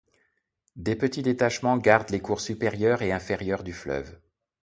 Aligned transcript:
De 0.75 0.95
petits 0.95 1.21
détachements 1.21 1.77
gardent 1.77 2.09
les 2.09 2.21
cours 2.21 2.41
supérieurs 2.41 3.03
et 3.03 3.11
inférieurs 3.11 3.61
du 3.63 3.71
fleuve. 3.71 4.19